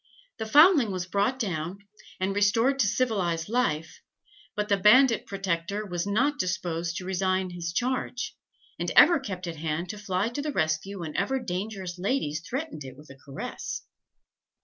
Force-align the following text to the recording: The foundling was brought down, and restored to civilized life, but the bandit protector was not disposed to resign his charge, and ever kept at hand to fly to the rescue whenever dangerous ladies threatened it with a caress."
The 0.39 0.47
foundling 0.47 0.91
was 0.91 1.05
brought 1.05 1.37
down, 1.37 1.77
and 2.19 2.33
restored 2.35 2.79
to 2.79 2.87
civilized 2.87 3.47
life, 3.49 4.01
but 4.55 4.67
the 4.67 4.75
bandit 4.75 5.27
protector 5.27 5.85
was 5.85 6.07
not 6.07 6.39
disposed 6.39 6.95
to 6.95 7.05
resign 7.05 7.51
his 7.51 7.71
charge, 7.71 8.35
and 8.79 8.89
ever 8.95 9.19
kept 9.19 9.45
at 9.45 9.57
hand 9.57 9.89
to 9.89 9.99
fly 9.99 10.29
to 10.29 10.41
the 10.41 10.51
rescue 10.51 11.01
whenever 11.01 11.39
dangerous 11.39 11.99
ladies 11.99 12.41
threatened 12.41 12.83
it 12.83 12.97
with 12.97 13.11
a 13.11 13.15
caress." 13.15 13.83